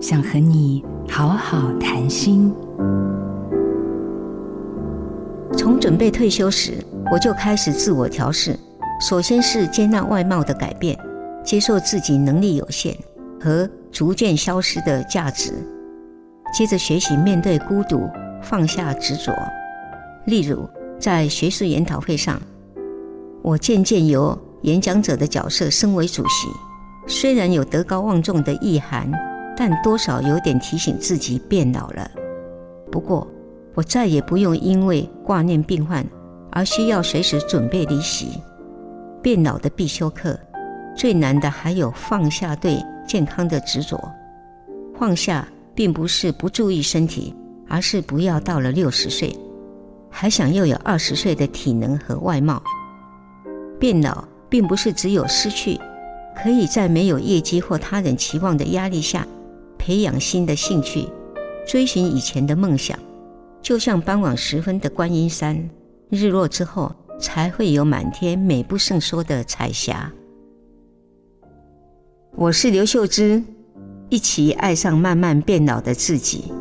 [0.00, 2.52] 想和你好好谈心。
[5.56, 8.58] 从准备退休时，我就开始自我调试。
[9.00, 10.98] 首先是接纳外貌的改变，
[11.42, 12.94] 接受自己能力有限
[13.40, 15.54] 和逐渐消失的价值。
[16.52, 18.08] 接着学习面对孤独，
[18.42, 19.32] 放下执着。
[20.26, 20.68] 例如，
[20.98, 22.40] 在学术研讨会上，
[23.42, 26.48] 我渐渐由演讲者的角色升为主席。
[27.06, 29.10] 虽然有德高望重的意涵，
[29.56, 32.10] 但多少有点提醒自己变老了。
[32.92, 33.26] 不过，
[33.74, 36.06] 我再也不用因为挂念病患
[36.50, 38.40] 而需要随时准备离席。
[39.22, 40.38] 变老的必修课，
[40.94, 43.98] 最难的还有放下对健康的执着。
[44.98, 47.34] 放下，并不是不注意身体，
[47.68, 49.36] 而是不要到了六十岁，
[50.08, 52.62] 还想又有二十岁的体能和外貌。
[53.78, 55.78] 变老，并不是只有失去，
[56.34, 59.26] 可以在没有业绩或他人期望的压力下，
[59.86, 61.08] 培养新的兴趣，
[61.64, 62.98] 追寻以前的梦想。
[63.62, 65.56] 就像傍晚时分的观音山，
[66.10, 70.12] 日落之后才会有满天美不胜收的彩霞。
[72.32, 73.40] 我是刘秀芝，
[74.08, 76.52] 一起爱上慢慢变老的自己，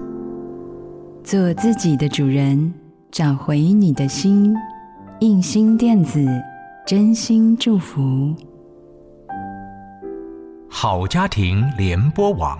[1.23, 2.71] 做自己的主人，
[3.09, 4.55] 找回你的心。
[5.21, 6.23] 印心电子，
[6.85, 8.35] 真心祝福。
[10.69, 12.59] 好家庭联播网，